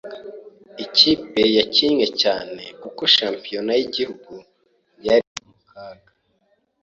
[0.85, 4.33] Ikipe yakinnye cyane kuko shampiyona yigihugu
[5.07, 6.11] yari mu kaga.